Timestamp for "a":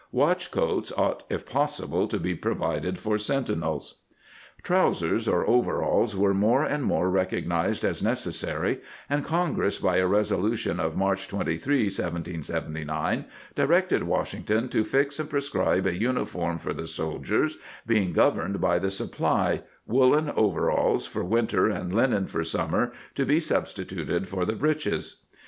9.97-10.07, 15.85-15.95